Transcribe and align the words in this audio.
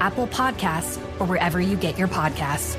Apple 0.00 0.26
Podcasts, 0.28 0.98
or 1.20 1.26
wherever 1.26 1.60
you 1.60 1.76
get 1.76 1.98
your 1.98 2.08
podcasts. 2.08 2.76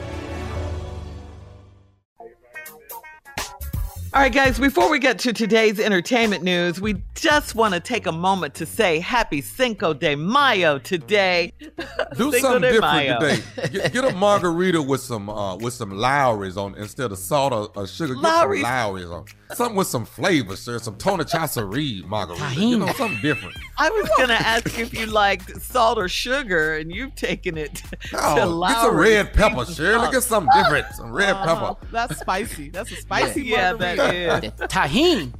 All 4.13 4.19
right, 4.19 4.33
guys, 4.33 4.59
before 4.59 4.89
we 4.89 4.99
get 4.99 5.19
to 5.19 5.31
today's 5.31 5.79
entertainment 5.79 6.43
news, 6.43 6.81
we 6.81 7.01
just 7.15 7.55
want 7.55 7.73
to 7.75 7.79
take 7.79 8.07
a 8.07 8.11
moment 8.11 8.53
to 8.55 8.65
say 8.65 8.99
happy 8.99 9.39
Cinco 9.39 9.93
de 9.93 10.15
Mayo 10.15 10.79
today. 10.79 11.53
Do 12.17 12.29
Cinco 12.29 12.39
something 12.39 12.61
different 12.63 12.81
Mayo. 12.81 13.19
today. 13.21 13.41
Get, 13.71 13.93
get 13.93 14.03
a 14.03 14.13
margarita 14.13 14.81
with 14.81 14.99
some 14.99 15.29
uh, 15.29 15.55
with 15.55 15.73
some 15.73 15.91
Lawry's 15.91 16.57
on 16.57 16.75
instead 16.75 17.13
of 17.13 17.19
salt 17.19 17.53
or, 17.53 17.69
or 17.73 17.87
sugar. 17.87 18.15
Get 18.15 18.21
Lawry's. 18.21 18.63
some 18.63 18.71
Lawry's 18.87 19.05
on. 19.09 19.25
Something 19.55 19.75
with 19.75 19.87
some 19.87 20.05
flavor, 20.05 20.55
sir. 20.55 20.79
Some 20.79 20.95
Tony 20.97 21.23
Chachere 21.23 22.05
margarita. 22.05 22.59
You 22.59 22.77
know, 22.79 22.87
something 22.93 23.19
different. 23.21 23.55
I 23.77 23.89
was 23.89 24.09
going 24.17 24.29
to 24.29 24.35
ask 24.39 24.77
if 24.79 24.93
you 24.93 25.05
liked 25.07 25.61
salt 25.61 25.97
or 25.97 26.07
sugar, 26.07 26.77
and 26.77 26.91
you've 26.93 27.15
taken 27.15 27.57
it 27.57 27.75
to 27.75 27.97
Oh, 28.13 28.35
get 28.35 28.41
some 28.43 28.51
Lawry's. 28.51 29.09
red 29.15 29.33
pepper, 29.33 29.65
sir. 29.65 29.97
Look 29.99 30.13
at 30.13 30.23
something 30.23 30.51
different. 30.61 30.87
Some 30.95 31.11
red 31.11 31.31
Uh-huh. 31.35 31.73
pepper. 31.75 31.87
That's 31.91 32.19
spicy. 32.19 32.69
That's 32.69 32.91
a 32.91 32.95
spicy 32.95 33.43
Yeah, 33.43 33.73
margarita. 33.73 33.97
that 33.97 34.43
is. 34.43 34.51
Tahini. 34.69 35.33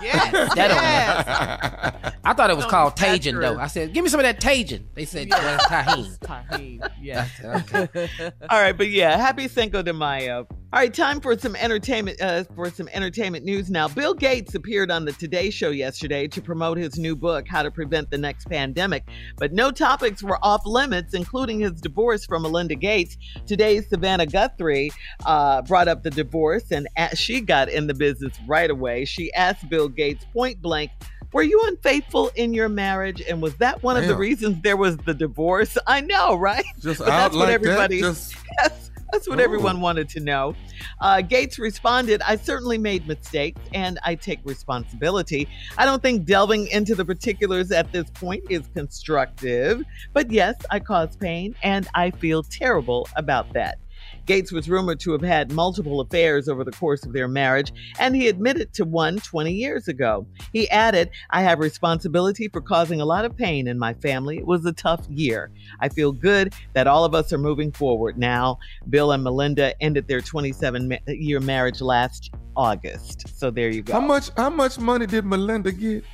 Yes. 0.00 0.54
That 0.54 0.70
yes. 0.70 2.14
I 2.24 2.32
thought 2.34 2.50
it 2.50 2.56
was 2.56 2.64
No, 2.66 2.70
called 2.70 2.96
that's 2.96 3.26
Tajin 3.26 3.40
though. 3.40 3.58
I 3.58 3.66
said, 3.66 3.92
give 3.92 4.04
me 4.04 4.10
some 4.10 4.20
of 4.20 4.24
that 4.24 4.40
Tajin. 4.40 4.84
They 4.94 5.04
said, 5.04 5.28
well, 5.30 5.58
that's 5.68 6.18
Tahini. 6.18 6.18
Tahini. 6.20 6.90
Yes. 7.02 7.30
All 8.50 8.60
right, 8.62 8.76
but 8.76 8.88
yeah, 8.88 9.16
happy 9.16 9.48
Cinco 9.48 9.82
de 9.82 9.92
Mayo. 9.92 10.46
All 10.72 10.78
right, 10.78 10.94
time 10.94 11.20
for 11.20 11.36
some 11.36 11.56
entertainment. 11.56 12.20
Uh, 12.20 12.44
for 12.54 12.70
some 12.70 12.88
entertainment 12.92 13.44
news 13.44 13.70
now. 13.70 13.88
Bill 13.88 14.14
Gates 14.14 14.54
appeared 14.54 14.88
on 14.88 15.04
the 15.04 15.10
Today 15.10 15.50
Show 15.50 15.70
yesterday 15.70 16.28
to 16.28 16.40
promote 16.40 16.78
his 16.78 16.96
new 16.96 17.16
book, 17.16 17.48
How 17.48 17.64
to 17.64 17.72
Prevent 17.72 18.08
the 18.08 18.18
Next 18.18 18.48
Pandemic. 18.48 19.02
But 19.36 19.52
no 19.52 19.72
topics 19.72 20.22
were 20.22 20.38
off 20.44 20.64
limits, 20.64 21.12
including 21.12 21.58
his 21.58 21.80
divorce 21.80 22.24
from 22.24 22.42
Melinda 22.42 22.76
Gates. 22.76 23.16
Today's 23.46 23.88
Savannah 23.88 24.26
Guthrie 24.26 24.92
uh, 25.26 25.62
brought 25.62 25.88
up 25.88 26.04
the 26.04 26.10
divorce, 26.10 26.70
and 26.70 26.86
she 27.14 27.40
got 27.40 27.68
in 27.68 27.88
the 27.88 27.94
business 27.94 28.38
right 28.46 28.70
away. 28.70 29.04
She 29.04 29.32
asked 29.34 29.68
Bill 29.68 29.88
Gates 29.88 30.24
point 30.32 30.62
blank. 30.62 30.92
Were 31.32 31.42
you 31.42 31.60
unfaithful 31.64 32.30
in 32.36 32.54
your 32.54 32.68
marriage? 32.68 33.20
And 33.22 33.42
was 33.42 33.56
that 33.56 33.82
one 33.82 33.96
of 33.96 34.06
the 34.06 34.16
reasons 34.16 34.62
there 34.62 34.76
was 34.76 34.96
the 34.98 35.14
divorce? 35.14 35.76
I 35.88 36.00
know, 36.00 36.36
right? 36.36 36.64
Just 36.80 36.98
But 37.00 37.08
out 37.08 37.32
that's 37.32 37.36
what 37.36 37.50
everybody 37.50 38.00
that. 38.02 38.06
Just 38.06 38.36
that's 39.12 39.28
what 39.28 39.38
Ooh. 39.38 39.42
everyone 39.42 39.80
wanted 39.80 40.08
to 40.10 40.20
know. 40.20 40.54
Uh, 41.00 41.20
Gates 41.20 41.58
responded, 41.58 42.22
I 42.22 42.36
certainly 42.36 42.78
made 42.78 43.06
mistakes 43.06 43.60
and 43.74 43.98
I 44.04 44.14
take 44.14 44.40
responsibility. 44.44 45.48
I 45.78 45.84
don't 45.84 46.02
think 46.02 46.24
delving 46.24 46.68
into 46.68 46.94
the 46.94 47.04
particulars 47.04 47.70
at 47.72 47.92
this 47.92 48.08
point 48.10 48.44
is 48.48 48.62
constructive, 48.74 49.82
but 50.12 50.30
yes, 50.30 50.56
I 50.70 50.80
caused 50.80 51.20
pain 51.20 51.54
and 51.62 51.88
I 51.94 52.10
feel 52.10 52.42
terrible 52.42 53.08
about 53.16 53.52
that. 53.52 53.78
Gates 54.26 54.52
was 54.52 54.68
rumored 54.68 55.00
to 55.00 55.12
have 55.12 55.22
had 55.22 55.52
multiple 55.52 56.00
affairs 56.00 56.48
over 56.48 56.62
the 56.64 56.70
course 56.72 57.04
of 57.04 57.12
their 57.12 57.28
marriage, 57.28 57.72
and 57.98 58.14
he 58.14 58.28
admitted 58.28 58.72
to 58.74 58.84
one 58.84 59.16
20 59.18 59.52
years 59.52 59.88
ago. 59.88 60.26
He 60.52 60.68
added, 60.70 61.10
I 61.30 61.42
have 61.42 61.58
responsibility 61.58 62.48
for 62.48 62.60
causing 62.60 63.00
a 63.00 63.04
lot 63.04 63.24
of 63.24 63.36
pain 63.36 63.66
in 63.68 63.78
my 63.78 63.94
family. 63.94 64.38
It 64.38 64.46
was 64.46 64.64
a 64.66 64.72
tough 64.72 65.04
year. 65.08 65.50
I 65.80 65.88
feel 65.88 66.12
good 66.12 66.52
that 66.74 66.86
all 66.86 67.04
of 67.04 67.14
us 67.14 67.32
are 67.32 67.38
moving 67.38 67.72
forward 67.72 68.18
now. 68.18 68.58
Bill 68.88 69.12
and 69.12 69.22
Melinda 69.24 69.74
ended 69.82 70.06
their 70.08 70.20
27 70.20 70.96
year 71.08 71.40
marriage 71.40 71.80
last 71.80 72.30
August. 72.56 73.38
So 73.38 73.50
there 73.50 73.70
you 73.70 73.82
go. 73.82 73.92
how 73.94 74.00
much? 74.00 74.30
How 74.36 74.50
much 74.50 74.78
money 74.78 75.06
did 75.06 75.24
Melinda 75.24 75.72
get? 75.72 76.04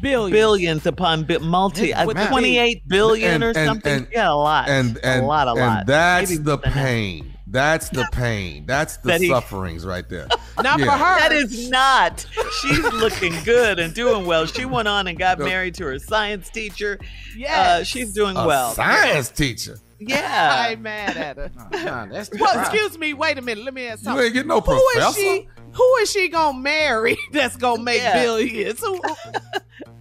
Billions. 0.00 0.32
Billions 0.32 0.86
upon 0.86 1.24
bi- 1.24 1.38
multi, 1.38 1.94
uh, 1.94 2.04
with 2.06 2.16
28 2.28 2.86
billion 2.88 3.34
And- 3.34 3.44
or 3.44 3.48
and- 3.48 3.56
something. 3.66 3.92
and- 3.92 4.06
yeah, 4.12 4.30
a 4.30 4.34
lot. 4.34 4.68
And 4.68 4.98
and 5.02 5.22
a 5.22 5.26
lot, 5.26 5.46
a 5.46 5.52
and 5.52 5.60
lot. 5.60 5.86
that's 5.86 6.30
Maybe 6.30 6.42
the 6.42 6.50
more 6.50 6.56
that. 6.58 6.72
pain. 6.72 7.33
That's 7.54 7.88
the 7.88 8.04
pain. 8.10 8.66
That's 8.66 8.96
the 8.98 9.08
That 9.08 9.20
he- 9.20 9.28
sufferings 9.28 9.86
right 9.86 10.06
there. 10.08 10.26
Not 10.62 10.80
Yeah. 10.80 10.84
for 10.86 10.90
her. 10.90 11.18
That 11.20 11.32
is 11.32 11.70
not. 11.70 12.26
She's 12.60 12.82
looking 12.92 13.32
good 13.44 13.78
and 13.78 13.94
doing 13.94 14.26
well. 14.26 14.44
She 14.46 14.64
went 14.64 14.88
on 14.88 15.06
and 15.06 15.16
got 15.16 15.38
married 15.38 15.74
to 15.76 15.84
her 15.84 15.98
science 16.00 16.50
teacher. 16.50 16.98
Yes. 17.36 17.80
Uh, 17.80 17.84
she's 17.84 18.12
doing 18.12 18.36
A 18.36 18.44
well. 18.46 18.72
science 18.72 19.30
teacher. 19.30 19.78
Yeah, 20.00 20.66
I'm 20.68 20.82
mad 20.82 21.16
at 21.16 21.36
her. 21.36 21.50
Nah, 21.72 22.06
that's 22.06 22.28
Well, 22.38 22.58
excuse 22.60 22.98
me. 22.98 23.14
Wait 23.14 23.38
a 23.38 23.42
minute. 23.42 23.64
Let 23.64 23.72
me 23.74 23.86
ask 23.86 24.00
You 24.00 24.04
something. 24.06 24.24
ain't 24.24 24.34
getting 24.34 24.48
no 24.48 24.60
Who 24.60 24.72
is 24.74 24.92
professor. 24.94 25.20
she? 25.20 25.48
Who 25.74 25.96
is 25.96 26.10
she 26.10 26.28
gonna 26.28 26.58
marry? 26.58 27.16
That's 27.32 27.56
gonna 27.56 27.82
make 27.82 28.00
Yeah. 28.02 28.20
billions. 28.20 28.80
Who? 28.80 29.00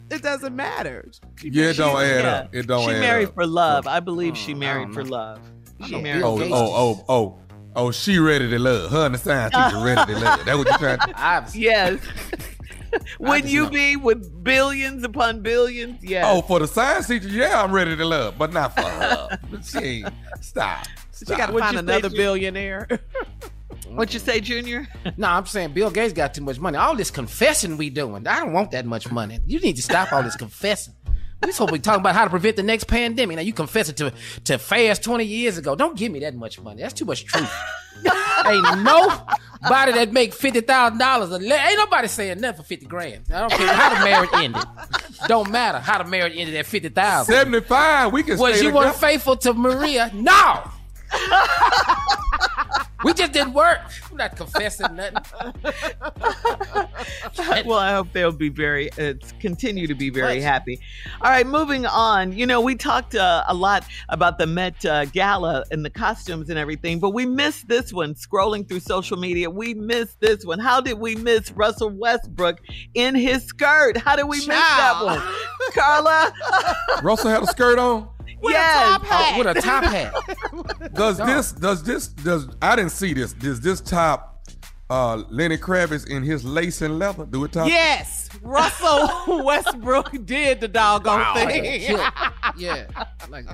it 0.09 0.21
doesn't 0.23 0.55
matter. 0.55 1.05
She- 1.39 1.49
Yeah, 1.49 1.65
it 1.69 1.77
don't 1.77 2.01
add 2.01 2.23
Yeah. 2.23 2.31
up. 2.31 2.55
It 2.55 2.67
don't 2.67 2.85
she 2.87 2.95
add 2.95 2.99
married 3.01 3.27
up. 3.29 3.33
for 3.35 3.45
love. 3.45 3.87
I 3.87 3.99
believe 3.99 4.33
Oh, 4.33 4.35
she 4.35 4.53
married 4.55 4.91
for 4.93 5.03
love. 5.03 5.39
She 5.87 5.99
married 5.99 6.23
Oh, 6.23 6.37
Bill 6.37 6.53
oh, 6.53 6.73
oh, 6.75 7.05
oh. 7.09 7.39
Oh, 7.75 7.91
she 7.91 8.19
ready 8.19 8.49
to 8.49 8.59
love. 8.59 8.91
Her 8.91 9.05
and 9.07 9.15
the 9.15 9.19
science 9.19 9.53
teacher 9.55 9.83
ready 9.83 10.13
to 10.13 10.19
love. 10.19 10.45
That 10.45 10.57
what 10.57 10.67
you 10.69 10.77
trying 10.77 10.99
to 10.99 11.13
I've, 11.15 11.55
Yes. 11.55 11.99
Would 13.19 13.41
just 13.41 13.53
you 13.53 13.63
know. 13.63 13.69
be 13.71 13.95
with 13.95 14.43
billions 14.43 15.03
upon 15.03 15.41
billions? 15.41 16.03
Yes. 16.03 16.25
Oh, 16.27 16.43
for 16.43 16.59
the 16.59 16.67
science 16.67 17.07
teacher, 17.07 17.27
yeah, 17.27 17.61
I'm 17.63 17.71
ready 17.71 17.95
to 17.97 18.05
love, 18.05 18.37
but 18.37 18.53
not 18.53 18.75
for 18.75 18.83
her. 18.83 19.39
she 19.63 19.77
ain't. 19.79 20.09
Stop. 20.41 20.85
She 21.17 21.25
got 21.25 21.47
to 21.47 21.57
find 21.57 21.73
you 21.73 21.79
say, 21.79 21.79
another 21.79 22.09
billionaire. 22.11 22.87
what 23.87 24.13
you 24.13 24.19
say, 24.19 24.39
Junior? 24.39 24.87
No, 25.17 25.27
I'm 25.29 25.47
saying 25.47 25.73
Bill 25.73 25.89
Gates 25.89 26.13
got 26.13 26.35
too 26.35 26.43
much 26.43 26.59
money. 26.59 26.77
All 26.77 26.95
this 26.95 27.09
confessing 27.09 27.77
we 27.77 27.89
doing, 27.89 28.27
I 28.27 28.39
don't 28.41 28.53
want 28.53 28.69
that 28.71 28.85
much 28.85 29.09
money. 29.11 29.39
You 29.47 29.59
need 29.59 29.75
to 29.77 29.81
stop 29.81 30.13
all 30.13 30.21
this 30.21 30.35
confessing. 30.35 30.93
Supposed 31.51 31.73
to 31.73 31.79
talking 31.79 31.99
about 32.01 32.15
how 32.15 32.23
to 32.23 32.29
prevent 32.29 32.55
the 32.55 32.63
next 32.63 32.85
pandemic. 32.85 33.35
Now 33.35 33.41
you 33.41 33.53
confessing 33.53 33.95
to 33.95 34.13
to 34.45 34.57
fast 34.57 35.03
20 35.03 35.25
years 35.25 35.57
ago. 35.57 35.75
Don't 35.75 35.97
give 35.97 36.11
me 36.11 36.19
that 36.19 36.35
much 36.35 36.59
money. 36.59 36.81
That's 36.81 36.93
too 36.93 37.05
much 37.05 37.25
truth. 37.25 37.51
ain't 38.45 38.83
nobody 38.83 39.91
that 39.93 40.11
make 40.11 40.33
fifty 40.33 40.61
thousand 40.61 40.97
dollars. 40.97 41.31
Ain't 41.31 41.77
nobody 41.77 42.07
saying 42.07 42.39
nothing 42.41 42.61
for 42.61 42.67
fifty 42.67 42.85
grand. 42.85 43.25
I 43.31 43.41
don't 43.41 43.51
care 43.51 43.67
how 43.73 43.89
the 43.93 44.03
marriage 44.03 44.29
ended. 44.33 44.63
Don't 45.27 45.51
matter 45.51 45.79
how 45.79 46.01
the 46.01 46.09
marriage 46.09 46.33
ended 46.35 46.55
at 46.55 46.65
fifty 46.65 46.89
thousand. 46.89 47.33
75, 47.33 48.11
we 48.11 48.23
can 48.23 48.37
Was 48.37 48.61
you 48.61 48.73
weren't 48.73 48.95
faithful 48.95 49.37
to 49.37 49.53
Maria? 49.53 50.11
No. 50.13 50.63
We 53.03 53.13
just 53.13 53.31
didn't 53.31 53.53
work. 53.53 53.79
I'm 54.09 54.17
not 54.17 54.35
confessing 54.35 54.95
nothing. 54.95 55.53
well, 57.65 57.79
I 57.79 57.91
hope 57.91 58.07
they'll 58.13 58.31
be 58.31 58.49
very, 58.49 58.91
uh, 58.93 59.13
continue 59.39 59.87
to 59.87 59.95
be 59.95 60.09
very 60.09 60.35
What? 60.35 60.43
happy. 60.43 60.79
All 61.21 61.29
right, 61.29 61.45
moving 61.45 61.85
on. 61.85 62.33
You 62.33 62.45
know, 62.45 62.61
we 62.61 62.75
talked 62.75 63.15
uh, 63.15 63.43
a 63.47 63.53
lot 63.53 63.85
about 64.09 64.37
the 64.37 64.47
Met 64.47 64.85
uh, 64.85 65.05
Gala 65.05 65.63
and 65.71 65.83
the 65.83 65.89
costumes 65.89 66.49
and 66.49 66.57
everything, 66.57 66.99
but 66.99 67.11
we 67.11 67.25
missed 67.25 67.67
this 67.67 67.91
one. 67.91 68.15
Scrolling 68.15 68.67
through 68.67 68.79
social 68.79 69.17
media, 69.17 69.49
we 69.49 69.73
missed 69.73 70.19
this 70.19 70.45
one. 70.45 70.59
How 70.59 70.81
did 70.81 70.99
we 70.99 71.15
miss 71.15 71.51
Russell 71.51 71.89
Westbrook 71.89 72.59
in 72.93 73.15
his 73.15 73.43
skirt? 73.43 73.97
How 73.97 74.15
did 74.15 74.27
we 74.27 74.37
miss 74.37 74.47
that 74.47 74.99
one? 75.03 75.21
Carla? 75.73 76.33
Russell 77.03 77.29
had 77.29 77.43
a 77.43 77.47
skirt 77.47 77.79
on. 77.79 78.09
With 78.43 78.53
Yes. 78.53 78.75
a 78.85 78.89
top 78.99 79.05
hat. 79.05 79.33
Oh, 79.33 79.37
with 79.39 79.57
a 79.57 79.61
top 79.61 79.83
hat. 79.85 80.93
Does 80.93 81.17
this, 81.17 81.51
does 81.53 81.83
this, 81.83 82.07
does, 82.09 82.47
I 82.61 82.75
didn't 82.75 82.91
see 82.91 83.13
this. 83.13 83.33
Does 83.33 83.59
this 83.61 83.79
top 83.81 84.45
uh, 84.89 85.23
Lenny 85.29 85.57
Kravitz 85.57 86.07
in 86.07 86.21
his 86.23 86.43
lace 86.45 86.81
and 86.81 86.99
leather? 86.99 87.25
Do 87.25 87.43
it 87.45 87.53
top? 87.53 87.67
Yes, 87.67 88.29
Russell 88.43 89.43
Westbrook 89.45 90.25
did 90.25 90.59
the 90.61 90.67
doggone 90.67 91.19
Wow, 91.21 91.33
thing. 91.35 91.63
killed. 91.81 92.01
yeah, 92.57 92.85
like 93.29 93.45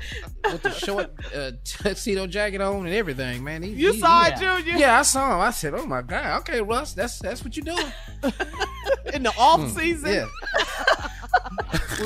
with 0.51 0.63
the 0.63 0.71
short 0.71 1.11
uh, 1.35 1.51
tuxedo 1.63 2.25
jacket 2.27 2.59
on 2.61 2.85
and 2.85 2.95
everything, 2.95 3.43
man. 3.43 3.61
He- 3.63 3.69
You 3.71 3.93
he- 3.93 3.99
saw 3.99 4.23
he- 4.23 4.31
it, 4.31 4.37
Junior? 4.39 4.77
Yeah, 4.77 4.99
I 4.99 5.03
saw 5.03 5.35
him. 5.35 5.39
I 5.41 5.51
said, 5.51 5.73
"Oh 5.75 5.85
my 5.85 6.01
god, 6.01 6.39
okay, 6.41 6.61
Russ, 6.61 6.93
that's 6.93 7.19
that's 7.19 7.43
what 7.43 7.55
you 7.55 7.63
doing." 7.63 7.85
In 9.13 9.23
the 9.23 9.33
off 9.37 9.69
season. 9.71 10.11
Yeah. 10.11 10.25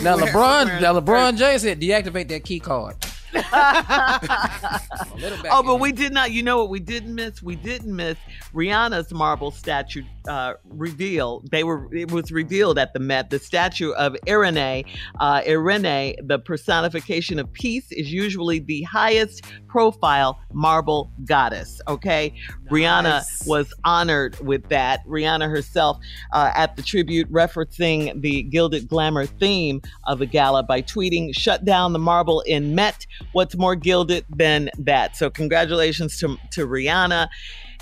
Now 0.01 0.17
LeBron, 0.17 0.81
now 0.81 0.99
LeBron 0.99 1.37
James 1.37 1.61
said, 1.61 1.79
"Deactivate 1.79 2.27
that 2.29 2.43
key 2.43 2.59
card." 2.59 2.95
Let 3.43 5.31
it 5.33 5.43
back 5.43 5.51
Oh, 5.51 5.63
but 5.63 5.75
in. 5.75 5.79
we 5.81 5.91
did 5.91 6.13
not. 6.13 6.31
You 6.31 6.43
know 6.43 6.57
what 6.57 6.69
we 6.69 6.79
didn't 6.79 7.15
miss? 7.15 7.41
We 7.41 7.55
didn't 7.55 7.95
miss 7.95 8.17
Rihanna's 8.53 9.11
marble 9.11 9.51
statue 9.51 10.03
uh, 10.27 10.53
reveal. 10.65 11.43
They 11.51 11.63
were. 11.63 11.93
It 11.93 12.11
was 12.11 12.31
revealed 12.31 12.77
at 12.77 12.93
the 12.93 12.99
Met. 12.99 13.29
The 13.29 13.39
statue 13.39 13.91
of 13.93 14.15
Irene, 14.27 14.85
uh, 15.19 15.41
Irene, 15.47 16.15
the 16.23 16.39
personification 16.39 17.39
of 17.39 17.51
peace, 17.53 17.91
is 17.91 18.11
usually 18.11 18.59
the 18.59 18.83
highest 18.83 19.45
profile 19.67 20.39
marble 20.51 21.11
goddess. 21.25 21.81
Okay, 21.87 22.33
Rihanna 22.69 23.23
was 23.47 23.73
honored 23.85 24.39
with 24.39 24.67
that. 24.69 25.05
Rihanna 25.07 25.49
herself 25.49 25.97
uh, 26.31 26.51
at 26.55 26.75
the 26.75 26.81
tribute, 26.83 27.31
referencing 27.31 28.21
the 28.21 28.43
gilded 28.43 28.87
glamour 28.87 29.25
theme 29.25 29.81
of 30.05 30.19
the 30.19 30.25
gala 30.25 30.63
by 30.63 30.81
tweeting, 30.81 31.35
"Shut 31.35 31.65
down 31.65 31.93
the 31.93 31.99
marble 31.99 32.41
in 32.41 32.75
Met. 32.75 33.05
What's 33.31 33.55
more 33.57 33.75
gilded 33.75 34.25
than 34.29 34.69
that?" 34.79 35.15
So 35.17 35.29
congratulations 35.29 36.17
to 36.19 36.37
to 36.51 36.67
Rihanna 36.67 37.27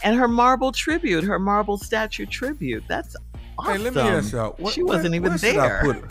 and 0.03 0.15
her 0.17 0.27
marble 0.27 0.71
tribute, 0.71 1.23
her 1.23 1.39
marble 1.39 1.77
statue 1.77 2.25
tribute. 2.25 2.83
That's 2.87 3.15
awesome. 3.59 3.73
Hey, 3.73 3.77
let 3.79 3.95
me 3.95 4.01
ask 4.01 4.31
y'all. 4.31 4.55
What, 4.57 4.73
she 4.73 4.83
wasn't 4.83 5.11
where- 5.11 5.15
even 5.15 5.29
where 5.31 5.37
there. 5.37 5.79
I 5.79 5.83
put 5.85 5.95
her? 5.97 6.07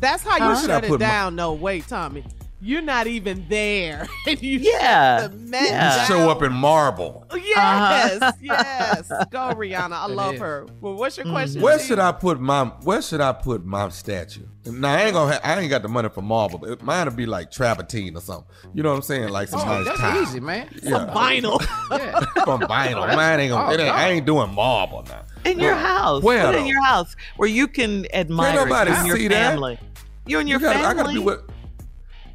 That's 0.00 0.22
how 0.22 0.36
you 0.36 0.42
Huh? 0.54 0.66
Shut 0.66 0.84
it 0.84 0.88
put 0.88 1.00
my- 1.00 1.06
down. 1.06 1.36
No, 1.36 1.52
wait, 1.54 1.88
Tommy. 1.88 2.24
You're 2.60 2.82
not 2.82 3.06
even 3.06 3.46
there. 3.48 4.06
And 4.26 4.42
you 4.42 4.58
Yeah. 4.58 5.28
the 5.28 5.36
Yeah. 5.58 5.96
down. 5.98 6.06
Show 6.06 6.30
up 6.30 6.42
in 6.42 6.52
marble. 6.52 7.26
Yes, 7.34 8.20
Uh-huh. 8.22 8.32
yes. 8.40 9.08
Go, 9.30 9.38
Rihanna. 9.54 9.92
I 9.92 10.06
love 10.06 10.34
is. 10.34 10.40
her. 10.40 10.66
Well, 10.80 10.94
what's 10.94 11.16
your 11.18 11.26
question? 11.26 11.60
Where 11.62 11.78
should 11.78 11.98
I 11.98 12.12
put 12.12 12.40
my 12.40 12.64
Where 12.82 13.02
should 13.02 13.20
I 13.20 13.32
put 13.32 13.64
my 13.64 13.88
statue? 13.90 14.46
Now 14.64 14.94
I 14.94 15.02
ain't 15.02 15.12
gonna. 15.12 15.34
Ha- 15.34 15.40
I 15.44 15.60
ain't 15.60 15.70
got 15.70 15.82
the 15.82 15.88
money 15.88 16.08
for 16.08 16.22
marble. 16.22 16.58
But 16.58 16.82
mine'll 16.82 17.14
be 17.14 17.26
like 17.26 17.50
travertine 17.52 18.16
or 18.16 18.20
something. 18.20 18.46
You 18.74 18.82
know 18.82 18.90
what 18.90 18.96
I'm 18.96 19.02
saying? 19.02 19.28
Like 19.28 19.48
some 19.48 19.60
Oh, 19.60 19.64
nice 19.64 19.84
that's 19.86 20.00
tile. 20.00 20.22
easy, 20.22 20.40
man. 20.40 20.68
Yeah. 20.82 21.12
Vinyl. 21.14 21.60
Yeah. 21.92 22.20
from 22.44 22.62
vinyl. 22.62 23.14
Mine 23.14 23.40
ain't 23.40 23.50
gonna. 23.50 23.70
Oh, 23.70 23.72
it 23.74 23.80
ain't, 23.80 23.94
I 23.94 24.08
ain't 24.08 24.26
doing 24.26 24.52
marble 24.54 25.04
now. 25.04 25.22
in 25.44 25.60
your 25.60 25.74
house. 25.76 26.22
Where 26.22 26.46
Put 26.46 26.54
it 26.56 26.60
in 26.62 26.66
your 26.66 26.82
house 26.82 27.14
where 27.36 27.48
you 27.48 27.68
can 27.68 28.06
admire 28.12 28.52
it, 28.62 28.64
nobody 28.64 28.90
you 28.90 28.96
and 28.96 29.06
your 29.06 29.16
see 29.18 29.28
that. 29.28 29.50
family. 29.52 29.78
You 30.26 30.40
and 30.40 30.48
your 30.48 30.58
You 30.58 30.66
gotta- 30.66 30.78
family. 30.80 31.00
I 31.00 31.02
gotta 31.04 31.14
be 31.14 31.20
with. 31.20 31.40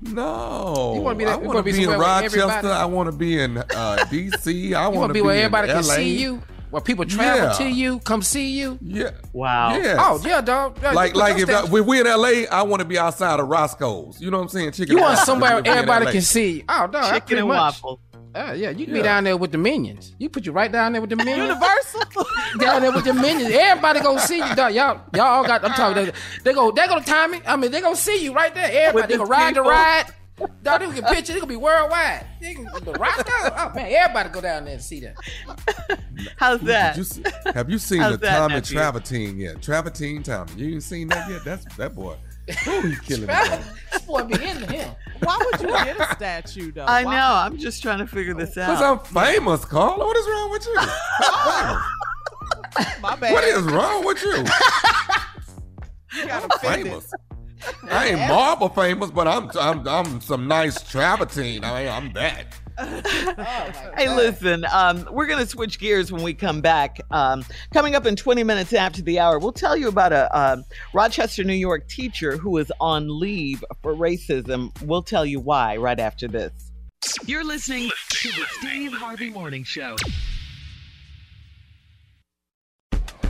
No, 0.01 0.93
You 0.95 1.01
wanna 1.01 1.17
be 1.17 1.25
that- 1.25 1.33
I 1.33 1.35
want 1.35 1.47
wanna 1.47 1.63
be 1.63 1.71
be, 1.73 1.83
in 1.83 1.89
Rochester. 1.91 2.69
I 2.71 2.85
want 2.85 3.11
to 3.11 3.15
be 3.15 3.39
in 3.39 3.57
uh, 3.57 4.03
D.C. 4.09 4.73
I 4.73 4.87
want 4.87 4.95
want 4.97 5.09
to 5.09 5.13
be 5.13 5.21
where 5.21 5.35
in 5.35 5.41
everybody 5.43 5.67
can 5.67 5.77
LA. 5.77 5.81
see 5.95 6.17
you, 6.17 6.41
where 6.71 6.81
people 6.81 7.05
travel 7.05 7.43
Yeah. 7.49 7.53
to 7.53 7.65
you, 7.69 7.99
come 7.99 8.21
see 8.23 8.49
you. 8.49 8.79
Yeah. 8.81 9.11
Wow. 9.31 9.75
Yes. 9.75 9.97
Oh 10.01 10.19
yeah, 10.25 10.41
dog. 10.41 10.77
Yeah, 10.81 10.91
Like, 10.93 11.15
like 11.15 11.37
if, 11.37 11.49
I, 11.49 11.61
statue- 11.63 11.77
if 11.77 11.85
we 11.85 11.99
in 11.99 12.07
L.A., 12.07 12.47
I 12.47 12.63
want 12.63 12.79
to 12.81 12.85
be 12.87 12.97
outside 12.97 13.39
of 13.39 13.47
Roscoe's. 13.47 14.19
You 14.19 14.31
know 14.31 14.37
what 14.37 14.43
I'm 14.43 14.49
saying? 14.49 14.71
Chicken. 14.71 14.95
you 14.97 15.01
want 15.03 15.19
somewhere 15.19 15.61
everybody 15.63 16.11
can 16.11 16.21
see 16.21 16.51
you. 16.57 16.63
Oh, 16.67 16.87
dog, 16.87 16.91
that's 16.93 17.07
Chicken 17.09 17.27
pretty 17.27 17.39
and 17.41 17.47
much. 17.49 17.57
waffle. 17.83 17.99
Uh, 18.33 18.53
yeah, 18.55 18.69
you 18.69 18.85
can 18.85 18.93
be 18.93 18.99
Yeah. 18.99 19.03
down 19.05 19.23
there 19.25 19.35
with 19.37 19.51
the 19.51 19.57
minions. 19.57 20.15
You 20.17 20.29
put 20.29 20.45
you 20.45 20.51
right 20.51 20.71
down 20.71 20.93
there 20.93 21.01
with 21.01 21.09
the 21.09 21.17
minions. 21.17 21.37
Universal. 21.49 22.01
down 22.59 22.81
there 22.81 22.91
with 22.91 23.03
the 23.03 23.13
minions. 23.13 23.53
Everybody 23.53 23.99
gonna 23.99 24.19
see 24.21 24.37
you, 24.37 24.55
dog. 24.55 24.73
Y'all, 24.73 25.01
y'all 25.13 25.21
all 25.25 25.43
got. 25.45 25.63
I'm 25.65 25.71
talking. 25.73 26.05
They, 26.05 26.11
they 26.43 26.53
go. 26.53 26.71
They 26.71 26.87
gonna 26.87 27.03
time 27.03 27.33
it. 27.33 27.43
I 27.45 27.55
mean, 27.57 27.71
they 27.71 27.81
gonna 27.81 27.95
see 27.95 28.23
you 28.23 28.33
right 28.33 28.53
there. 28.53 28.69
Everybody. 28.87 29.07
They 29.13 29.17
the 29.17 29.25
gonna 29.25 29.29
ride 29.29 29.55
the 29.55 29.59
people. 29.61 29.71
ride. 29.71 30.05
Dog, 30.63 30.79
they 30.79 30.85
gonna 30.87 31.01
get 31.01 31.11
picture. 31.11 31.33
They 31.33 31.39
gonna 31.39 31.49
be 31.49 31.55
worldwide. 31.55 32.25
They 32.39 32.53
gonna, 32.55 32.79
the 32.79 32.93
Roscoe. 32.93 33.23
Oh 33.27 33.71
man, 33.75 33.91
everybody 33.91 34.29
go 34.29 34.41
down 34.41 34.63
there 34.65 34.73
and 34.75 34.81
see 34.81 35.01
that. 35.01 35.15
How's 36.37 36.61
that? 36.61 36.95
Did 36.95 36.99
you 36.99 37.03
see- 37.03 37.23
have 37.53 37.69
you 37.69 37.77
seen 37.77 37.99
How's 38.01 38.13
the 38.13 38.17
that, 38.19 38.37
Tommy 38.37 38.55
nephew? 38.55 38.77
Travertine 38.77 39.37
yet? 39.37 39.61
Travertine 39.61 40.23
Tommy. 40.23 40.51
You 40.55 40.73
ain't 40.75 40.83
seen 40.83 41.09
that 41.09 41.29
yet? 41.29 41.43
That's 41.43 41.65
that 41.75 41.93
boy. 41.93 42.15
Ooh, 42.67 42.81
he 42.81 42.95
killing 43.05 43.29
it. 43.29 43.61
This 44.01 44.07
boy 44.07 44.23
be 44.23 44.33
into 44.33 44.71
him. 44.71 44.95
Why 45.19 45.37
would 45.39 45.61
you 45.61 45.67
get 45.67 45.99
a 45.99 46.15
statue 46.15 46.71
though? 46.71 46.85
I 46.85 47.03
Why- 47.03 47.15
know. 47.15 47.33
I'm 47.33 47.57
just 47.57 47.81
trying 47.81 47.99
to 47.99 48.07
figure 48.07 48.33
this 48.33 48.57
out. 48.57 48.77
Cause. 48.77 48.81
I'm 48.81 48.99
famous, 48.99 49.65
Carla. 49.65 50.05
What 50.05 50.17
is 50.17 50.27
wrong 50.27 50.51
with 50.51 50.65
you? 50.65 50.75
My 53.01 53.15
bad. 53.15 53.33
what 53.33 53.43
is 53.43 53.63
wrong 53.63 54.05
with 54.05 54.21
you? 54.23 54.45
You 56.13 56.27
got 56.27 56.61
famous. 56.61 57.11
I 57.89 58.07
ain't 58.09 58.19
marble 58.27 58.69
famous, 58.69 59.11
but 59.11 59.27
I'm 59.27 59.49
I'm 59.59 59.87
I'm 59.87 60.21
some 60.21 60.47
nice 60.47 60.81
travertine. 60.81 61.63
I 61.63 61.83
mean, 61.83 61.91
I'm 61.91 62.13
that. 62.13 62.47
Hey, 63.97 64.13
listen, 64.15 64.65
um, 64.71 65.07
we're 65.11 65.27
going 65.27 65.39
to 65.39 65.45
switch 65.45 65.79
gears 65.79 66.11
when 66.11 66.23
we 66.23 66.33
come 66.33 66.61
back. 66.61 66.99
Um, 67.11 67.43
coming 67.73 67.95
up 67.95 68.05
in 68.05 68.15
20 68.15 68.43
minutes 68.43 68.73
after 68.73 69.01
the 69.01 69.19
hour, 69.19 69.37
we'll 69.39 69.51
tell 69.51 69.77
you 69.77 69.87
about 69.87 70.11
a 70.13 70.37
um, 70.37 70.63
Rochester, 70.93 71.43
New 71.43 71.53
York 71.53 71.87
teacher 71.87 72.37
who 72.37 72.57
is 72.57 72.71
on 72.79 73.19
leave 73.19 73.63
for 73.81 73.93
racism. 73.93 74.71
We'll 74.83 75.03
tell 75.03 75.25
you 75.25 75.39
why 75.39 75.77
right 75.77 75.99
after 75.99 76.27
this. 76.27 76.51
You're 77.25 77.43
listening 77.43 77.89
to 78.09 78.27
the 78.29 78.45
Steve 78.49 78.93
Harvey 78.93 79.29
Morning 79.29 79.63
Show. 79.63 79.95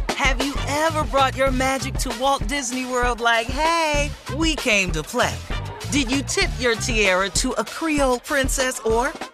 Have 0.09 0.45
you 0.45 0.53
ever 0.67 1.03
brought 1.05 1.35
your 1.35 1.51
magic 1.51 1.95
to 1.95 2.15
Walt 2.19 2.47
Disney 2.47 2.85
World 2.85 3.19
like, 3.19 3.47
hey, 3.47 4.11
we 4.37 4.55
came 4.55 4.91
to 4.91 5.03
play? 5.03 5.35
Did 5.91 6.11
you 6.11 6.21
tip 6.21 6.49
your 6.59 6.75
tiara 6.75 7.29
to 7.31 7.51
a 7.53 7.65
Creole 7.65 8.19
princess 8.19 8.79
or 8.81 9.11